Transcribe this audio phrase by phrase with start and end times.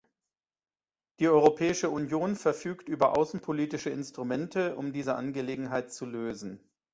[1.19, 6.59] Die Europäische Union verfügt über außenpolitische Instrumente, um diese Angelegenheit zu lösen.